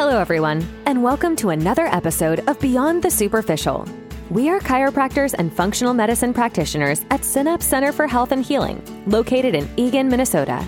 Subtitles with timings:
[0.00, 3.84] Hello, everyone, and welcome to another episode of Beyond the Superficial.
[4.30, 9.56] We are chiropractors and functional medicine practitioners at Synapse Center for Health and Healing, located
[9.56, 10.64] in Eagan, Minnesota.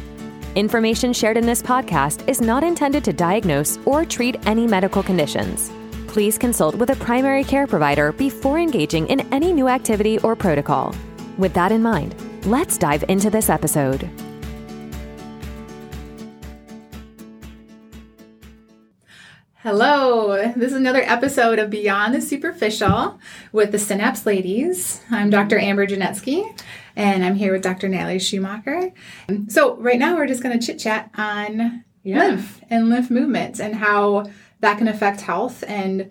[0.56, 5.70] Information shared in this podcast is not intended to diagnose or treat any medical conditions.
[6.08, 10.92] Please consult with a primary care provider before engaging in any new activity or protocol.
[11.38, 12.16] With that in mind,
[12.46, 14.10] let's dive into this episode.
[19.63, 23.21] Hello, this is another episode of Beyond the Superficial
[23.53, 25.03] with the Synapse Ladies.
[25.11, 25.59] I'm Dr.
[25.59, 26.59] Amber Janetsky,
[26.96, 27.86] and I'm here with Dr.
[27.91, 28.91] Natalie Schumacher.
[29.49, 32.20] So, right now, we're just going to chit chat on Yeah.
[32.20, 34.25] lymph and lymph movements and how
[34.61, 36.11] that can affect health and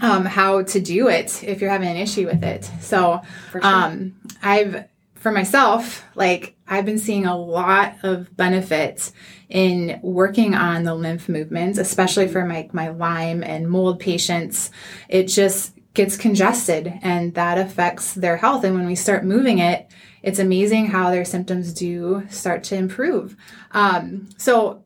[0.00, 2.70] um, how to do it if you're having an issue with it.
[2.80, 3.60] So, sure.
[3.66, 4.84] um, I've
[5.20, 9.12] for myself, like I've been seeing a lot of benefits
[9.50, 14.70] in working on the lymph movements, especially for my my Lyme and mold patients.
[15.08, 18.64] It just gets congested and that affects their health.
[18.64, 19.90] And when we start moving it,
[20.22, 23.36] it's amazing how their symptoms do start to improve.
[23.72, 24.84] Um, so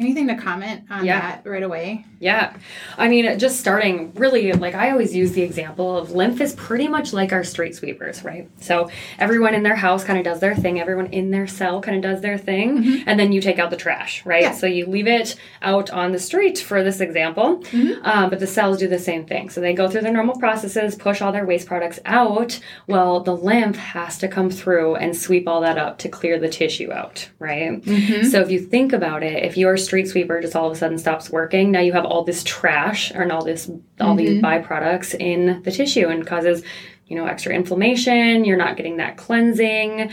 [0.00, 1.20] anything to comment on Yeah.
[1.20, 2.06] that right away?
[2.18, 2.54] Yeah.
[2.98, 6.88] I mean, just starting really, like I always use the example of lymph is pretty
[6.88, 8.48] much like our street sweepers, right?
[8.60, 11.96] So everyone in their house kind of does their thing, everyone in their cell kind
[11.96, 13.08] of does their thing, mm-hmm.
[13.08, 14.42] and then you take out the trash, right?
[14.42, 14.52] Yeah.
[14.52, 18.04] So you leave it out on the street for this example, mm-hmm.
[18.04, 19.48] um, but the cells do the same thing.
[19.48, 22.60] So they go through their normal processes, push all their waste products out.
[22.86, 26.48] Well, the lymph has to come through and sweep all that up to clear the
[26.48, 27.80] tissue out, right?
[27.82, 28.28] Mm-hmm.
[28.28, 30.98] So if you think about it, if your street sweeper just all of a sudden
[30.98, 33.68] stops working, now you have all this trash and all this
[34.00, 36.62] all these byproducts in the tissue and causes,
[37.08, 38.44] you know, extra inflammation.
[38.44, 40.12] You're not getting that cleansing.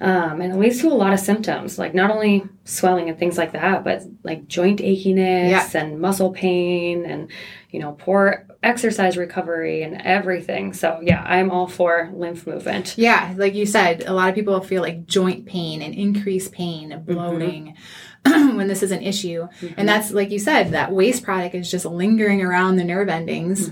[0.00, 3.36] Um, and it leads to a lot of symptoms, like not only swelling and things
[3.36, 5.68] like that, but like joint achiness Yeah.
[5.74, 7.28] and muscle pain and,
[7.72, 10.72] you know, poor exercise recovery and everything.
[10.72, 12.94] So, yeah, I'm all for lymph movement.
[12.96, 17.02] Yeah, like you said, a lot of people feel like joint pain and increased pain,
[17.04, 17.74] bloating
[18.56, 19.48] when this is an issue.
[19.76, 23.70] And that's like you said, that waste product is just lingering around the nerve endings.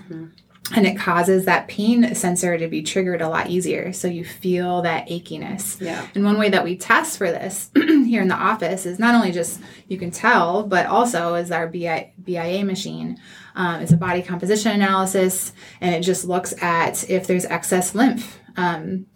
[0.75, 3.93] And it causes that pain sensor to be triggered a lot easier.
[3.93, 5.81] So you feel that achiness.
[5.81, 6.05] Yeah.
[6.15, 9.31] And one way that we test for this here in the office is not only
[9.31, 13.16] just you can tell, but also is our BI, BIA machine.
[13.55, 18.39] Um, it's a body composition analysis, and it just looks at if there's excess lymph
[18.56, 19.06] um,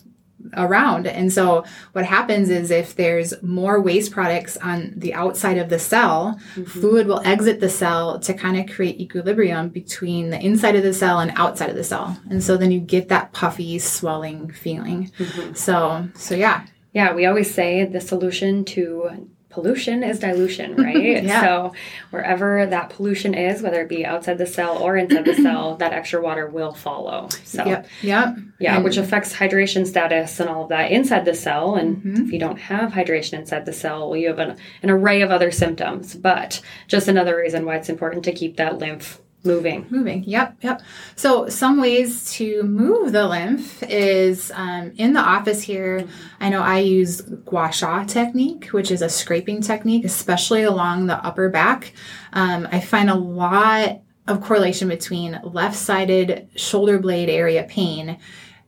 [0.57, 1.07] around.
[1.07, 5.79] And so what happens is if there's more waste products on the outside of the
[5.79, 6.65] cell, mm-hmm.
[6.65, 10.95] fluid will exit the cell to kind of create equilibrium between the inside of the
[10.95, 12.19] cell and outside of the cell.
[12.31, 15.11] And so then you get that puffy swelling feeling.
[15.19, 15.55] Mm-hmm.
[15.55, 16.67] So so yeah.
[16.93, 21.23] Yeah, we always say the solution to pollution is dilution, right?
[21.23, 21.41] Yeah.
[21.43, 21.73] So
[22.11, 25.93] wherever that pollution is, whether it be outside the cell or inside the cell, that
[25.93, 27.29] extra water will follow.
[27.45, 27.87] So Yep.
[28.03, 28.37] Yep.
[28.59, 31.75] yeah, And- which affects hydration status and all of that inside the cell.
[31.75, 32.27] And Mm-hmm.
[32.27, 35.31] if you don't have hydration inside the cell, well, you have an, an array of
[35.31, 36.15] other symptoms.
[36.15, 39.87] But just another reason why it's important to keep that lymph moving.
[39.91, 40.25] Moving.
[40.25, 40.57] Yep.
[40.63, 40.83] Yep.
[41.17, 46.07] So some ways to move the lymph is um, in the office here.
[46.41, 51.17] I know I use gua sha technique, which is a scraping technique, especially along the
[51.25, 51.93] upper back.
[52.33, 58.19] Um, I find a lot of correlation between left-sided shoulder blade area pain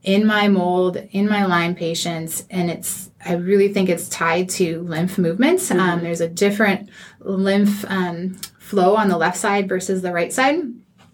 [0.03, 4.81] in my mold, in my Lyme patients, and it's I really think it's tied to
[4.81, 5.71] lymph movements.
[5.71, 6.89] Um, there's a different
[7.21, 8.37] lymph um,
[8.73, 10.55] flow on the left side versus the right side.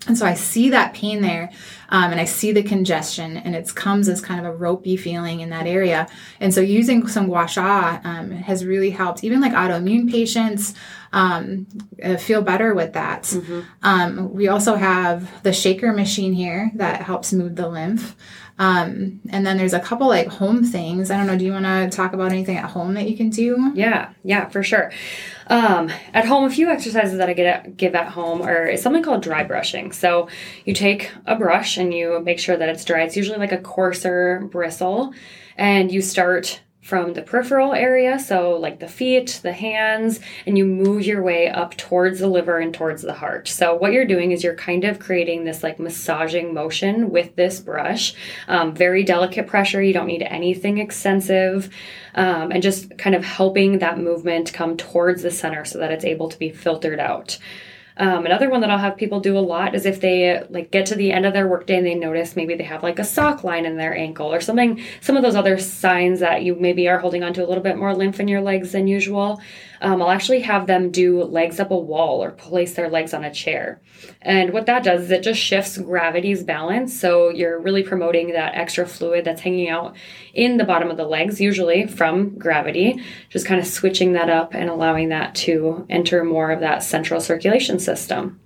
[0.07, 1.51] And so I see that pain there,
[1.89, 5.41] um, and I see the congestion, and it comes as kind of a ropey feeling
[5.41, 6.07] in that area.
[6.39, 9.25] And so using some gua sha um, has really helped.
[9.25, 10.73] Even like autoimmune patients
[11.11, 11.67] um,
[12.03, 13.33] uh, feel better with that.
[13.81, 18.15] Um, we also have the shaker machine here that helps move the lymph.
[18.59, 21.09] Um, and then there's a couple like home things.
[21.09, 21.37] I don't know.
[21.37, 23.71] Do you want to talk about anything at home that you can do?
[23.73, 24.91] Yeah, yeah, for sure.
[25.47, 29.01] Um, at home, a few exercises that I get at, give at home are something
[29.01, 29.93] called dry brushing.
[29.93, 30.27] So
[30.65, 33.03] you take a brush and you make sure that it's dry.
[33.03, 35.13] It's usually like a coarser bristle,
[35.55, 40.65] and you start from the peripheral area, so like the feet, the hands, and you
[40.65, 43.47] move your way up towards the liver and towards the heart.
[43.47, 47.59] So what you're doing is you're kind of creating this like massaging motion with this
[47.59, 48.15] brush.
[48.47, 49.81] Um, very delicate pressure.
[49.81, 51.69] You don't need anything extensive,
[52.15, 56.05] um, and just kind of helping that movement come towards the center so that it's
[56.05, 57.37] able to be filtered out.
[57.99, 60.85] Um, another one that I'll have people do a lot is if they like get
[60.87, 63.43] to the end of their workday and they notice maybe they have like a sock
[63.43, 66.99] line in their ankle or something, some of those other signs that you maybe are
[66.99, 69.41] holding onto a little bit more lymph in your legs than usual.
[69.81, 73.23] Um, I'll actually have them do legs up a wall or place their legs on
[73.23, 73.81] a chair.
[74.21, 76.99] And what that does is it just shifts gravity's balance.
[76.99, 79.95] So you're really promoting that extra fluid that's hanging out
[80.33, 84.53] in the bottom of the legs, usually from gravity, just kind of switching that up
[84.53, 88.39] and allowing that to enter more of that central circulation system.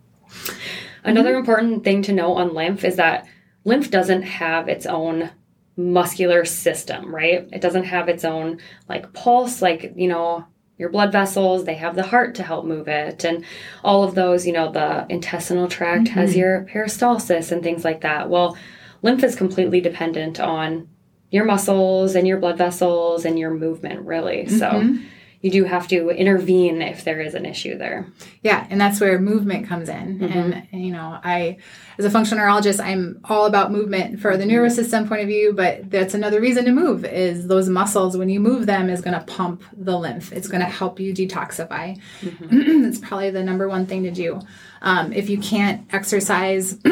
[1.03, 1.39] Another mm-hmm.
[1.39, 3.27] important thing to know on lymph is that
[3.65, 5.31] lymph doesn't have its own
[5.75, 7.47] muscular system, right?
[7.51, 10.45] It doesn't have its own like pulse, like, you know,
[10.77, 13.45] your blood vessels, they have the heart to help move it, and
[13.83, 16.19] all of those, you know, the intestinal tract mm-hmm.
[16.19, 18.29] has your peristalsis and things like that.
[18.29, 18.57] Well,
[19.01, 20.89] lymph is completely dependent on
[21.29, 24.45] your muscles and your blood vessels and your movement, really.
[24.45, 24.57] Mm-hmm.
[24.57, 24.99] So
[25.43, 28.07] you do have to intervene if there is an issue there.
[28.43, 30.19] Yeah, and that's where movement comes in.
[30.19, 30.51] Mm-hmm.
[30.71, 31.57] And, you know, I,
[31.97, 35.51] as a functional neurologist, I'm all about movement for the nervous system point of view,
[35.51, 39.19] but that's another reason to move is those muscles, when you move them, is going
[39.19, 40.31] to pump the lymph.
[40.31, 41.99] It's going to help you detoxify.
[42.21, 42.85] Mm-hmm.
[42.85, 44.39] it's probably the number one thing to do.
[44.81, 46.79] Um, if you can't exercise